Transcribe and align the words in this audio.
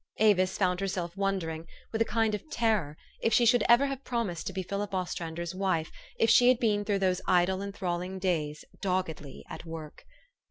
Avis 0.17 0.57
found 0.57 0.79
her 0.79 0.87
self 0.87 1.15
wondering, 1.15 1.67
with 1.91 2.01
a 2.01 2.05
kind 2.05 2.33
of 2.33 2.49
terror, 2.49 2.97
if 3.21 3.31
she 3.35 3.45
should 3.45 3.63
ever 3.69 3.85
have 3.85 4.03
promised 4.03 4.47
to 4.47 4.51
be 4.51 4.63
Philip 4.63 4.95
Ostrander 4.95 5.45
's 5.45 5.53
wife, 5.53 5.91
if 6.17 6.27
she 6.27 6.47
had 6.47 6.57
been 6.59 6.83
through 6.83 6.97
those 6.97 7.21
idle, 7.27 7.61
enthralling 7.61 8.17
days 8.17 8.65
doggedly 8.81 9.45
at 9.47 9.63
work. 9.63 10.05